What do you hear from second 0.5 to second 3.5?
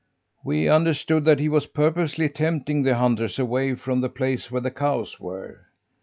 understood that he was purposely tempting the hunters